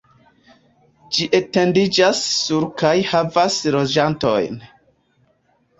[1.17, 4.63] Ĝi etendiĝas sur kaj havas loĝantojn.